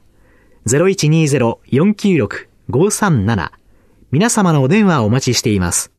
[0.67, 3.51] 0120-496-537
[4.11, 5.92] 皆様のお電話をお待ちしています。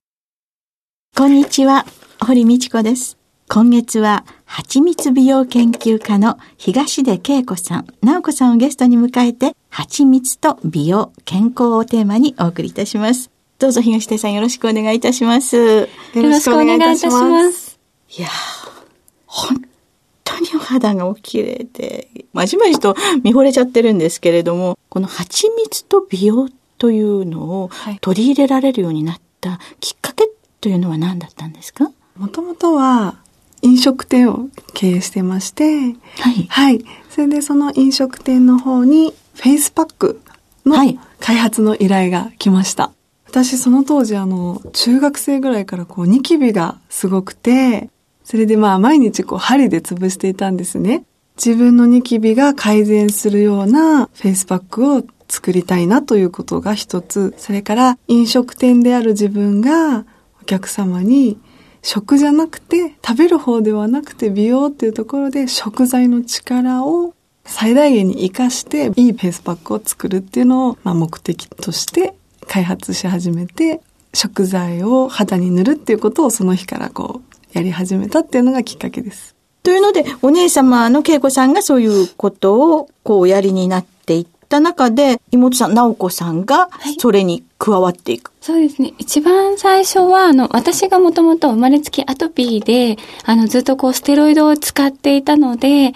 [1.16, 1.86] こんにちは、
[2.20, 3.18] 堀道子です。
[3.48, 13.32] 今月は、蜂蜜美容研究家の東出恵子さん、直子さんをゲストに迎えて、蜂蜜と美容、健康をテーマにお送りいたします。
[13.58, 15.56] どうぞ東出さんよろしくお願いいたします。
[15.56, 17.80] よろしくお願いいたします。
[18.18, 18.28] いや
[19.26, 19.62] 本
[20.26, 27.70] 当にお肌がお綺麗で、まじまじと見惚れちゃってるんですけれども、この蜂蜜と美容というのを
[28.02, 31.90] 取り入れられるようになったきっかけというのは何だったんですか？
[32.18, 33.16] もともとは
[33.62, 35.64] 飲食店を経営してまして、
[36.20, 36.48] はい。
[36.50, 36.86] はい。
[37.10, 40.22] それでその飲食店の方にフェイスパック
[40.66, 40.76] の
[41.20, 42.84] 開発の依頼が来ました。
[42.84, 42.95] はい、
[43.36, 47.90] 私その当時あの、中学生ぐらいからこうニキビがすごくて、
[48.24, 51.04] それでまあ毎日こう針で潰していたんですね。
[51.36, 57.34] 自分のニキビが改善するようなフェイスパックを作りたいなということが一つ。
[57.38, 60.06] それから飲食店である自分が
[60.42, 61.38] お客様に
[61.82, 67.14] 食じゃなくて、食べる方ではなくて美容っていうところで食材の力を
[67.44, 72.16] 最大限に活かしていいフェイスパックを作るっていうのを、まあ、目的として
[72.48, 73.82] 開発し始めて、
[74.14, 79.36] 食材を肌に塗るっていうことをその日からこうやり始めたっていうのがきっかけです。
[79.64, 86.70] というので、お姉様の恵子さんがそういうことをこうやりになっていった中で、妹さん、直子さんが、
[87.00, 88.94] それに加わっていく、はい、そうですね。
[88.98, 95.94] 一番最初は、あの、私がもともと生まれつきアトピーで、あの、ずっとこう、ステロイドを使っていたので、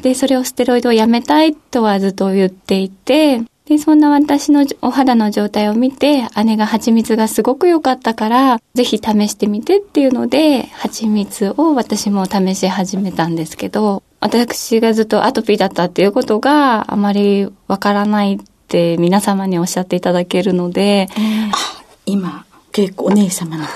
[0.00, 21.08] で、それをステロイドをやめたいとはずっと言っていて、で、そんな私のお肌の状態を見て、姉が蜂蜜がすごく良かったから、ぜひ試してみてっていうので、蜂蜜を私も試し始めたんですけど、私がずっとアトピーだったっていうことがあまりわからないって皆様におっしゃっていただけるので、
[21.52, 23.66] あ、今、結構お姉様の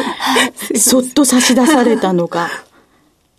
[0.74, 2.48] そっと差し出されたのが、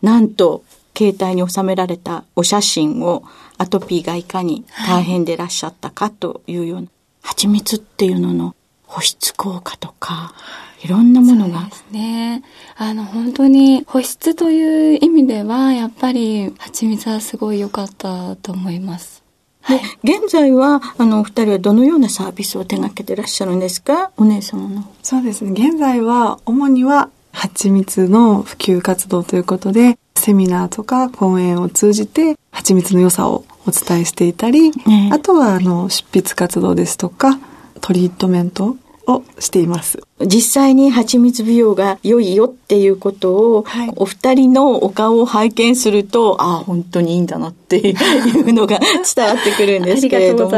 [0.03, 0.61] なんと、
[0.95, 3.23] 携帯に収められたお写真を
[3.59, 6.87] アトピーがいかに大変でいらっしゃったかというような、
[7.21, 10.33] 蜂蜜っていうのの保湿効果とか、
[10.81, 11.59] いろんなものが。
[11.59, 12.43] そうですね。
[12.77, 19.21] あの、本当に保湿という意味では、やっぱり蜂蜜はすごい良かったと思います。
[19.67, 24.11] で、はい、現在は、あの、お二人はどのようなサービスを手掛けてらっしゃるんですか？
[24.15, 24.85] お姉様の。
[25.03, 25.51] そうですね。
[25.51, 37.39] 現在は、主には、蜂蜜の普及活動ということで、セミナーとか講演を通じて蜂蜜の良さをお伝えしていたり、ね、あとはあの執筆活動ですとか
[37.81, 40.03] トリートメントをしています。
[40.21, 48.79] 実際に蜂蜜美容が良いよっていうことを、はい、お二人のお顔を拝見すると、ああ、本当にいいんだなっていうのが
[49.15, 50.57] 伝わってくるんですけれども。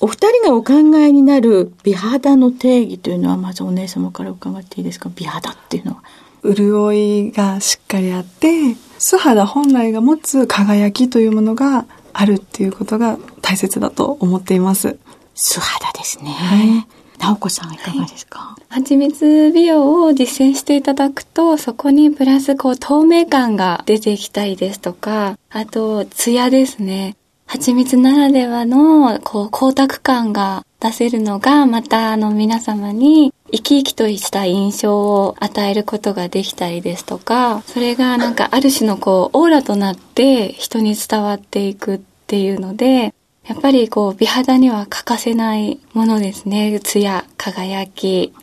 [0.00, 5.08] お二人がお考えになる美肌の定義というのは、まずお姉様から伺っていいですか？
[5.14, 5.98] 美肌っていうのは。
[6.44, 14.98] 潤いがしっかりあって、素肌本来が持つ輝きというものがあるっていうことが大切だと思っています。
[15.34, 16.30] 素肌ですね。
[16.30, 16.98] はい。
[17.20, 27.16] 直子さんいかがですか、はい、蜂蜜美容を実践していただくと、そこにプラスこう透明感が出てきたりですとか、あと、ツヤですね。
[27.46, 43.14] 蜂蜜ならではの、こう、光沢感が出せるのが、また、あの、皆様に生き生きとした印象を与えることができたりですとか、それがなんかある種のこう、オーラとなって人に伝わっていくっていうので、
[43.46, 46.78] やっぱりこう、美肌には欠かせないものですね。
[46.80, 48.34] 艶、輝き、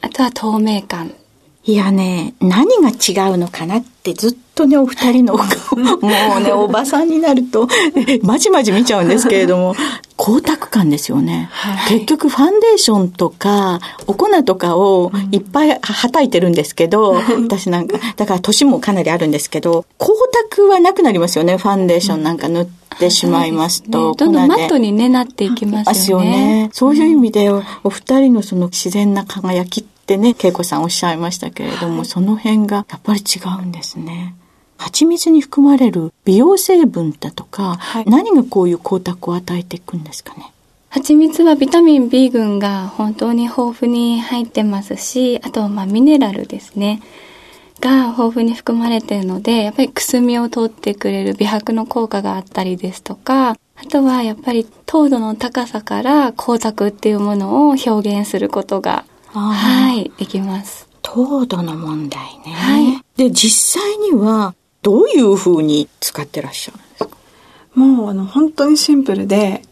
[0.00, 1.12] あとは透明感
[1.66, 7.68] いやね、何が違うのかなってずっとね、お二人のもうね、 おばさんになると、
[8.22, 9.74] まじまじ見ちゃうんですけれども、
[10.18, 20.14] 光沢感ですよね、はい、結局ファンデーションとか、お粉とかをいっぱいはたいてるんですけど、私なんか、だから年もかなりあるんですけど、光
[20.56, 22.66] 沢はなくなりますよね、ファンデーションなんか塗っ
[22.98, 24.10] てしまいますと。
[24.10, 26.26] ね、どんどんマットにね、なっていきますよね。
[26.26, 26.70] よね。
[26.72, 27.50] そういう意味で、
[27.82, 34.34] お二人のその自然な輝きってね、恵子さんおっしゃいましたけれども、はい、その辺がやっぱり違うんですね。
[34.84, 40.52] 蜂蜜に含まれる美容成分だとか、はい、何がこういう光沢を与えていくんですかね？
[40.90, 47.00] 蜂蜜はビタミン B 群が本当に豊富に入ってますし、あとまあミネラルですね。
[47.80, 53.56] が豊富に含まれているので、やっぱりくすみを通ってくれる美白の効果があったりですとか、あ
[53.88, 60.86] とはやっぱり糖度の高さから光沢っていうものを表現することが、はい、できます。
[61.00, 62.52] 糖度の問題ね。
[62.52, 63.02] はい。
[63.16, 64.54] で、実際には
[64.84, 67.10] どういうふうに使ってらっしゃるんですか？
[67.74, 69.62] もうあの本当にシンプルで、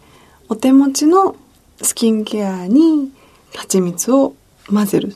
[0.48, 1.36] お手持ちの
[1.80, 3.12] スキンケアに
[3.54, 4.34] 蜂蜜を
[4.68, 5.14] 混ぜる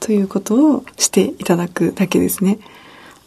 [0.00, 2.58] ということをしていただくだけですね。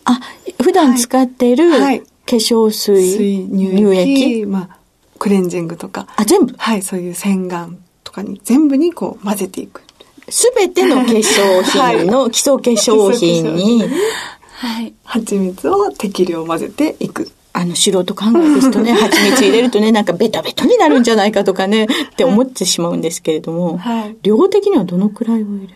[0.06, 0.20] あ、
[0.62, 4.78] 普段使っている、はい、化粧水、水乳液、まあ、
[5.20, 6.08] クレンジングとか。
[6.18, 6.54] あ、全部？
[6.58, 7.72] はい、そういう洗顔
[8.04, 9.82] とかに全部にこう混ぜていく。
[10.30, 13.84] すべての化粧品の基礎化粧品に、
[14.56, 14.94] はい。
[15.14, 17.30] 蜂蜜を適量混ぜていく。
[17.56, 25.74] あの、素人考えですとね、 蜂蜜入れるとね、なんかベタベタになるんじゃないかとかね、って思ってしまうんですけれども、はい、量的にはどのくらいを入れる？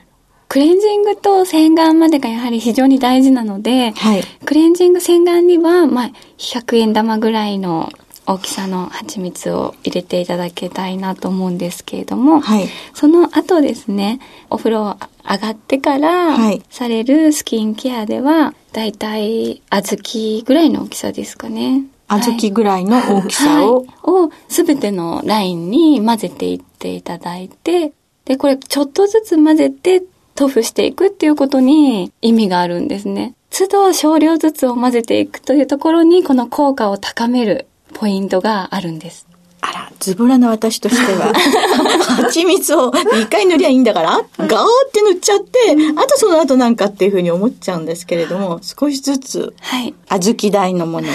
[0.49, 7.91] クレンジングと洗顔までがやはり非常に大事なので、はい、クレンジング洗顔には、まあ、100円玉ぐらいの
[8.29, 14.19] 大きさの蜂蜜を入れていただきたいなと思うんですけれども、はい、その後ですね、
[14.49, 16.37] お風呂上がってから
[16.69, 21.85] されるスキンケアでは、だいたい小豆ぐらいの大きさですかね。
[22.09, 27.93] 小豆ぐらいの大きさを、はい、をすべてのラインに混ぜていっていただいて、
[28.25, 30.03] で、これちょっとずつ混ぜて
[30.35, 33.35] 塗布していくっていうことに意味があるんですね。
[33.49, 39.27] 都度少量ずつを混ぜていくというところにこの効果を高めるポイントがあるんです。
[39.61, 41.33] あら、ズボラな私としては、
[42.23, 45.59] 蜂蜜を2回塗りゃいいんだから、ガーって塗っちゃって、
[45.95, 49.93] あとその後なんかっていうふうに思っちゃうんですけれども、少しずつ、はい。
[50.09, 51.11] 小豆大のものを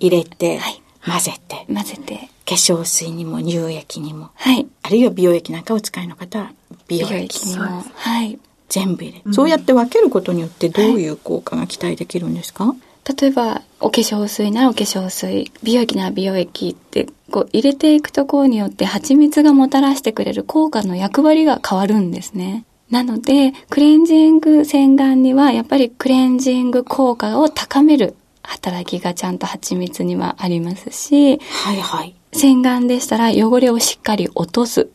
[0.00, 4.66] 入れて、はい、混ぜて、混ぜて、化粧水にも乳液にも、はい。
[4.82, 6.52] あるいは美容液なんかお使いの方は、
[6.88, 8.38] 美容液にも、はい。
[8.68, 12.87] 全部入れ、うん、そうやって分けることによってどういう効果が期待できるんですか、はい
[13.20, 22.64] 例えば、お化粧水ならお化粧水、美容液なら美容液って、こう入れていくところによって蜂蜜がもたらしてくれる効果の役割が変わるんですね。
[22.90, 32.14] なので、クレンジング洗顔にはやっぱりクレンジング効果を高める働きがちゃんと蜂蜜にはありますし、はいはい。
[32.32, 34.88] 洗顔でしたら汚れをしっかり落とす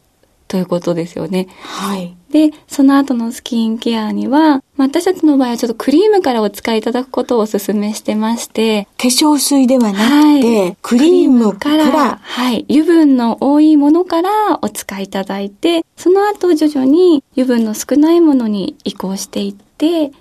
[0.53, 1.47] ということですよね。
[1.63, 2.15] はい。
[2.29, 20.11] で、その後のスキンケアには、まあ、私たちの場合はちょっとクリームからお使いいただくことをお勧めしてまして、化粧水ではなくて、はい、クリームからはい、油分の多いものからお使いいただいて、その後徐々に油分の少ないものに移行していって、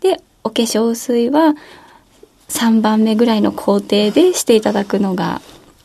[0.00, 1.56] で、お化粧水は
[2.48, 5.42] 3番目ぐらいの工程でしていただくのが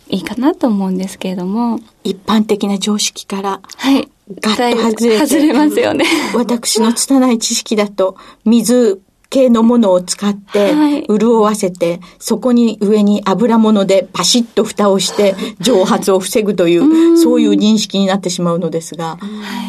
[0.10, 1.80] いいかなと思うんですけれども。
[2.04, 3.62] 一般的な常識から。
[3.78, 4.10] はい。
[4.42, 5.28] ガッと外れて。
[5.28, 6.06] 外れますよね。
[6.36, 9.00] 私の拙い知識だと、水
[9.30, 19.18] 系のものを使って、潤わせて、はい、そこに上に油物でパシッと蓋をして、 蒸発を防ぐという、そういう認識になってしまうのですが、は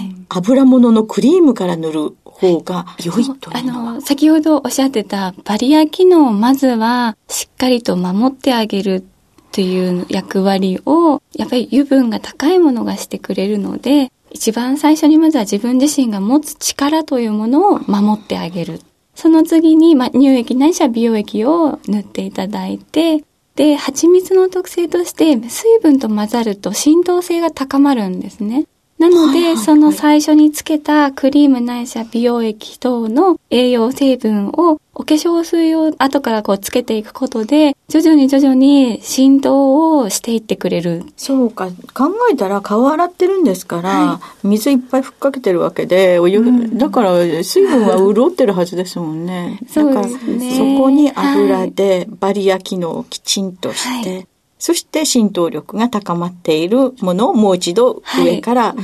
[0.02, 3.90] い、油物のクリームから塗る方が良いというのは？
[3.90, 9.04] あの、先ほどおっしゃってたバリア機能をまずはしっかりと守ってあげる
[9.52, 18.80] という役割を、やっぱり油分が高いものがしてくれるので、一番最初にまずは自分自身が持つ力というものを守ってあげる。
[19.14, 23.25] その次に、ま、乳液ないしは美容液を塗っていただいて、
[23.57, 28.66] で、蜂蜜の特性として、水分と混ざると浸透性が高まるんですね。
[29.00, 41.04] なので、その最初につけたクリームないしは美容液等の栄養成分をお化粧水を後からこうつけていくことで、徐々に徐々に浸透をしていってくれる。
[41.16, 41.69] そうか。
[41.95, 49.61] 考えたら顔洗ってるんですから、はい、水いっぱいふっかけてるわけで、お湯、うん、だから水分は潤ってるはずですもんね。
[49.66, 50.76] そうですね。
[50.76, 54.26] そこに油でバリア機能をきちんとして、はい
[54.61, 58.76] そして浸透力が高まっているものをもう一度上から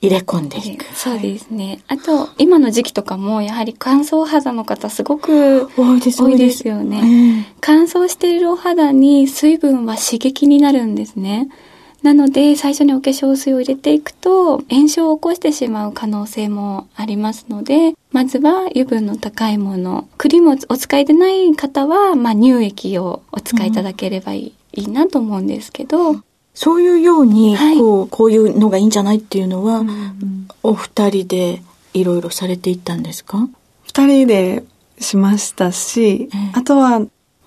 [0.00, 0.84] 入れ込んでいく。
[0.94, 1.80] そうですね。
[1.88, 6.00] あと、今の時期とかも、やはり乾燥肌の方すごく多い
[6.36, 7.46] ですよね。
[7.60, 11.48] 乾燥しているお肌に水分は刺激になるんですね。
[12.02, 20.08] なので、最初にお化粧水を入れていくと、炎症を起こしてしまう可能性もありますので、まずは油分の高いもの。
[20.18, 26.22] クリームをお使いでない方は、まあ、乳液をお使いいただければいいうん、いいなと思うんですけど、
[26.54, 31.62] そういうように、こう、はい、こういうのがいいんじゃないっていうのは、うん、お二人で
[31.94, 33.48] いろいろされていったんですか？
[33.84, 34.64] 二人で
[34.98, 37.00] しましたし、えー、あとは、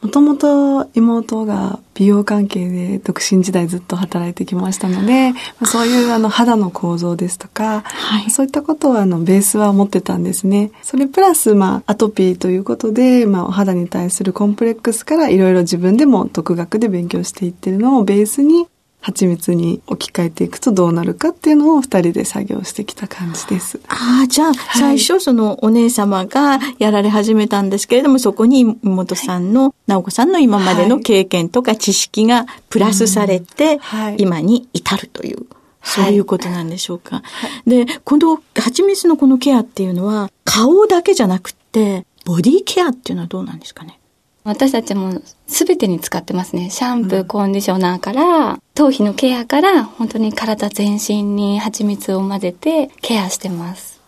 [0.06, 5.34] もともと妹が美容関係で独身時代ずっと働いてきましたので、
[5.66, 10.70] そういうあの肌の構造ですとか、はい、そういったことはあのベースは持ってたんですね。
[10.84, 18.68] それプラスまあアトピーということで、まあお肌に対するコンプレックスからいろいろ自分でも独学で勉強していってるのをベースに
[19.06, 23.80] 蜂蜜に置き換えていくとどうなるかっていうのを二人で作業してきた感じです。
[23.88, 33.80] ああ、じゃあ、最初そのお姉様がやられ始めたんですけれども、そこに妹さんの、直子さんの今までの経験とか知識がプラスされて、
[34.18, 35.46] 今に至るという。
[35.84, 37.18] そういうことなんでしょうか。
[37.18, 37.24] は
[37.68, 44.00] い、で、この蜂蜜のこのケアっていうのは、顔だけじゃなくて、ボディケアっていうのはどうなんですかね？
[44.46, 46.70] 私たちも全てに使ってますね。
[46.70, 54.00] シャンプー、コンディショナーから、頭皮のケアから、本当に体全身に蜂蜜を混ぜてケアしてます。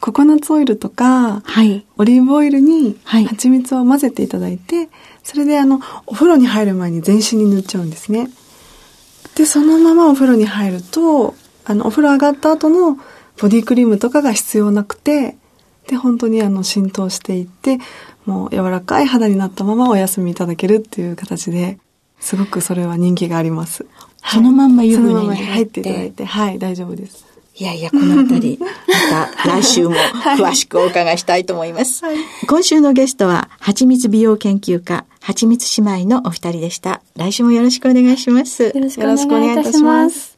[0.00, 4.88] ココナッツオイルとか、はい、オリーブオイルに蜂蜜を混ぜていただいて、
[5.22, 8.28] それであの、お風呂に入る前に全身に塗っちゃうんですね。
[9.36, 12.98] で、そのままお風呂に入ると、あの、お風呂上がった後の
[13.40, 15.36] ボディクリームとかが必要なくて、
[15.86, 17.78] で、本当にあの、浸透していって、
[18.26, 21.78] もう柔らかい肌になったままお休みいただけるっていう形で、
[22.20, 23.86] すごくそれは人気があります。
[24.24, 27.26] そのまんま湯船に入っていただいて、はい、大丈夫です。
[27.56, 32.04] いやいや、このあたり、 また来週も詳しくお伺いしたいと思います。
[32.04, 32.16] はい、
[32.48, 37.00] 今週のゲストは、はちみつ美容研究家、はちみつ姉妹のお二人でした。
[37.16, 38.64] 来週もよろしくお願いします。
[38.64, 39.04] よろしくお
[39.38, 40.36] 願いいたします。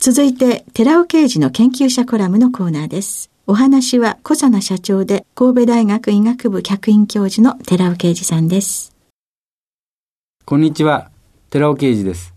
[0.00, 3.30] 続いて、寺尾刑事の研究者コラムのコーナーです。
[3.50, 8.94] お話は小佐奈社長で神戸大学医学部客員教授の寺尾啓二さんです。
[10.44, 11.10] こんにちは、
[11.50, 12.32] 寺尾啓二です。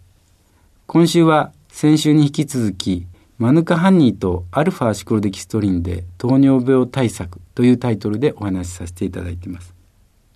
[0.88, 3.06] 今週は先週に引き続き、
[3.38, 9.76] マヌカハニーとアルファシクロデキストリンで糖尿病対策というタイトルでお話しさせていただいています。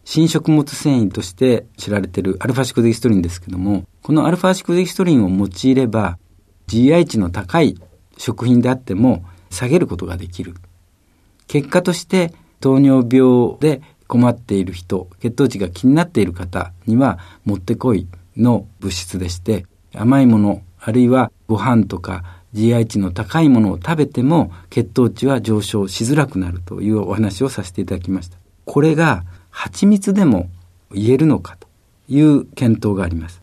[0.03, 6.19] 新食物繊維として知られているアルファシクロデキストリンですけども、このアルファシクロデキストリンを用いれば
[6.67, 7.81] GI 値の高い
[8.19, 10.53] 食品であっても下げることができる
[11.47, 22.23] 結果として糖尿病で困っている人、血糖値が気になっている方にはもってこいの物質でして、甘いもの、あるいはご飯とか
[22.53, 28.37] GI 値の高いものを食べても血糖値は上昇しづらくなるというお話をさせていただきました。
[28.65, 30.49] これが蜂蜜でも
[30.91, 31.67] 言えるのかと
[32.07, 33.41] いう検討があります。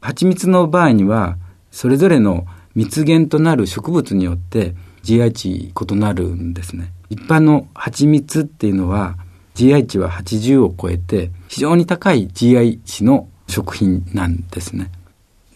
[0.00, 1.36] 蜂蜜の場合には
[1.70, 6.92] それぞれの蜜源となる植物によって GI 値異なるんですね。
[7.10, 9.16] 一般の蜂蜜っていうのは
[9.54, 14.90] GI 値は80を超えて非常に高い GI 値の食品なんですね。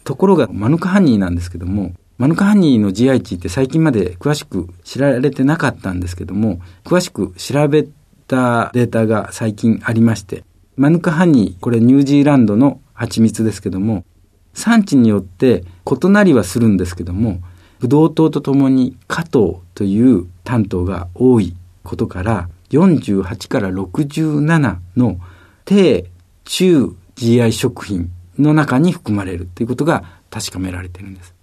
[0.05, 7.85] ところがマヌカハニーなんですけどもマヌカハニーの GI 値って最近まで詳しく知られてなかったんですけども詳しく調べ
[8.27, 10.45] たデータが最近ありまして
[10.77, 14.05] マヌカハニーこれニュージーランドの蜂蜜ですけども
[14.55, 17.41] 産地によって異なりはするんですけども
[17.81, 25.19] ブドウ糖とともに加糖という担当が多いことから48から67の
[25.65, 26.05] 低
[26.45, 31.35] 中 GI 食品の中に含まれるということが確かめられているんです。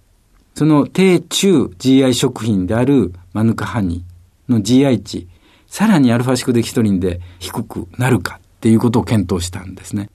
[0.54, 5.26] その低中 GI 食品であるマヌカハニーの GI 値、
[5.66, 10.08] さらにアルファシクデキストリンで低くなるかっていうことを検討したんですね。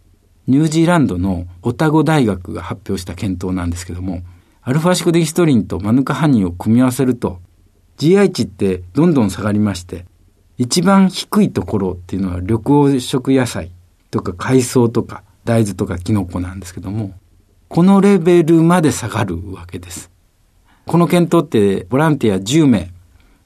[0.48, 4.22] ニュージーランドのオタゴ大学が発表した検討なんですけども、
[4.66, 7.42] アルファシクデキストリンとマヌカハニーを組み合わせると、
[7.98, 10.06] GI 値ってどんどん下がりまして、
[10.58, 13.72] 一番低いところっていうのは緑黄色野菜
[14.10, 17.14] とか海藻とか大豆とかキノコなんですけども、
[17.68, 20.10] このレベルまで下がるわけです。
[20.86, 22.94] この検討ってボランティア10名、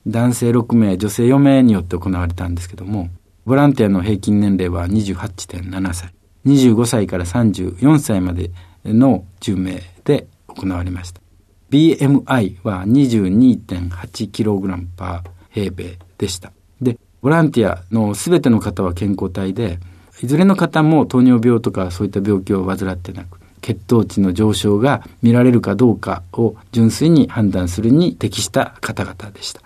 [0.06, 3.10] 男性6名、女性4名によって行われたんですけども、
[3.44, 6.14] ボランティアの平均年齢は28.7歳、
[6.46, 8.52] 25歳から34歳まで
[8.86, 10.28] の10名で
[10.58, 11.22] 行われました。
[11.70, 16.52] BMI は 22.8kg パー平米でした。
[16.82, 19.80] で、ボランティアのすべての方は健康体で、
[20.22, 29.62] いずれの方も糖尿病とかそういった病気を患ってなく、血糖値の上昇が見られるかどうかを純粋に判断するに適した方々でした。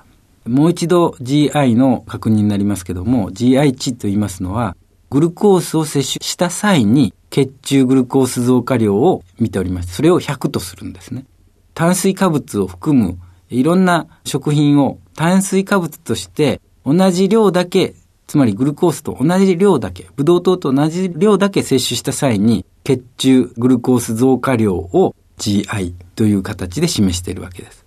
[0.46, 4.76] もう一度 GI の確認になりますけども、GI 値と言いますのは、
[5.10, 11.26] グルコースを摂取した際に血中グルコース増加量を見ておりまして、それを100とするんですね。
[11.74, 13.18] 炭水化物を含む
[13.50, 17.96] いろんな食品を炭水化物として同じ量だけ、
[18.28, 27.86] つまりグルコースと同じ量だけ、ブドウ糖と同じ量だけ摂取した際に血中グルコース増加量を GI という形で示しているわけです。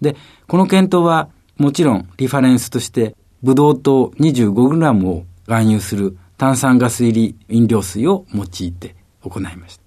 [0.00, 9.82] で、この検討はもちろんリファレンスとしてブドウ糖 25g を含有する炭酸ガス入り飲料水を用いて行いました。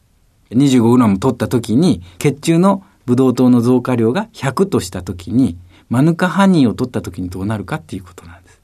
[0.52, 5.58] 25g 取った時に血中のブドウ糖の増加量が100とした時に
[5.90, 8.62] マヌカハニーを取った時にどうなるかっていうことなんです。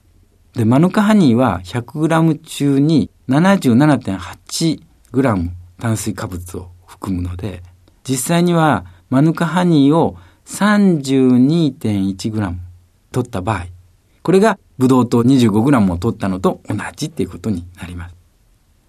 [0.54, 5.50] で、マヌカハニーは 100g 中に 77.8g
[5.80, 7.64] 炭水化物を含むので、
[8.04, 12.56] 実際にはマヌカハニーを 32.1g
[13.12, 13.68] 取った場合、
[14.24, 18.16] これがブドウ糖 25g を取ったのと同じっていうことになります。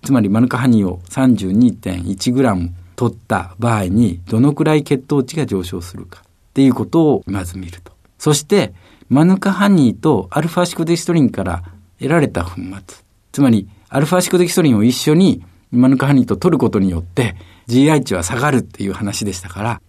[0.05, 6.23] つまりマヌカハニーを 32.1g 取った場合にどのくらい血糖値が上昇するかっ
[6.55, 7.93] ていうことをまず見ると。
[8.19, 8.73] そして
[9.09, 11.65] マヌカハニーとアルファシコデキストリンから
[11.99, 13.05] 得られた粉末。
[13.33, 17.35] つまりアルファシコデキストリンを一緒にマヌカハニーと取ることによって
[17.67, 19.83] GI 値は下がるっていう話でしたから、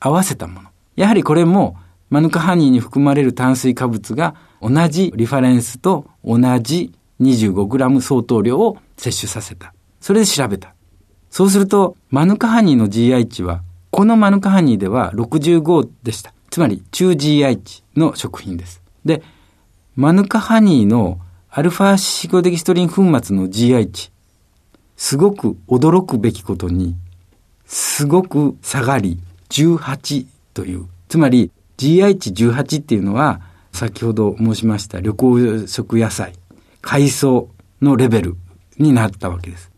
[0.00, 0.70] 合わせたもの。
[0.96, 1.76] やはりこれも
[2.08, 9.74] マヌカハニーに含まれる炭水化物が同じリファレンスと同じ 25g 相当量を摂取させた。
[10.00, 10.74] それで調べた。
[11.30, 16.32] そうすると、マヌカハニーの GI 値は、このマヌカハニーでは65でした。
[16.50, 18.82] つまり、中 GI 値の食品です。
[19.04, 19.22] で、
[19.94, 21.18] マヌカハニーの
[21.50, 24.10] アルファシコデキストリン粉末の GI 値、
[24.96, 26.96] すごく驚くべきことに、
[27.66, 29.18] すごく下がり、
[29.50, 30.86] 18という。
[31.08, 33.40] つまり、GI 値18っていうのは、
[33.72, 36.32] 先ほど申しました旅行食野菜、
[36.80, 37.48] 海藻
[37.80, 38.36] のレベル
[38.78, 39.70] になったわけです。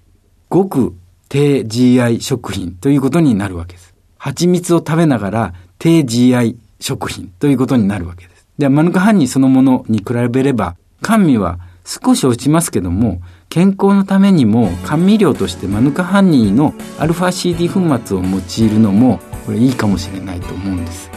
[0.48, 0.94] ごく
[1.28, 3.94] 低 GI 食品ということになるわけです。
[4.18, 8.46] 蜂蜜を食べながら低 GI 食品ということになるわけです。
[8.58, 21.09] で、マヌカハニーそのものに比べれば、甘味は少し落ちますけども、健康のためにも甘味料としてマヌカハニーのアルファ CD 粉末を用いるのも、これいいかもしれないと思うんです。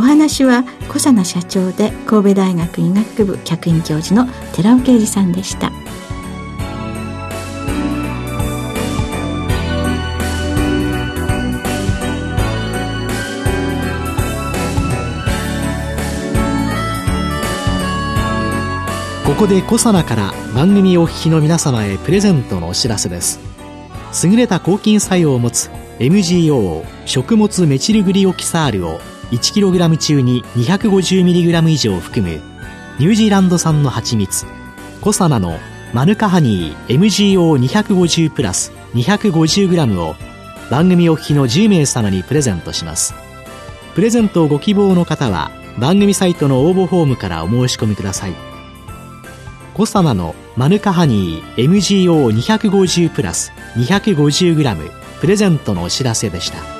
[0.00, 5.70] お話は小佐奈社長で神戸大学医学部客員教授の寺尾啓二さんでした。
[19.26, 23.38] ここで小佐奈から番組お聞きの皆様へプレゼントのお知らせです。
[24.24, 28.98] 優れた抗菌作用を持つ MGO 食物メチルグリオキサールを
[29.30, 32.40] 1kg 中に 250mg 以上含む
[32.98, 34.46] ニュージーランド産の蜂蜜
[35.00, 35.58] コサナの
[35.92, 40.14] マヌカハニー MGO250 プラス 250g を
[40.70, 43.14] 番組お聞きの10名様にプレゼントします。
[43.94, 48.34] プレゼントをご希望の方は番組サイトの応募フォームからお申し込みください。
[49.74, 54.90] コサナのマヌカハニー MGO250 プラス 250g
[55.20, 56.79] プレゼントのお知らせでした。